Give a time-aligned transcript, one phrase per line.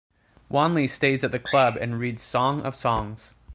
[0.49, 3.35] Wanley stays at the club and reads Song of Songs.